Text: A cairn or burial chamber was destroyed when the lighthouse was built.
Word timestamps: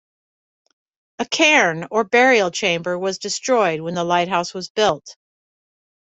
A 1.19 1.25
cairn 1.25 1.85
or 1.91 2.03
burial 2.03 2.49
chamber 2.49 2.97
was 2.97 3.19
destroyed 3.19 3.81
when 3.81 3.93
the 3.93 4.03
lighthouse 4.03 4.51
was 4.51 4.67
built. 4.67 5.15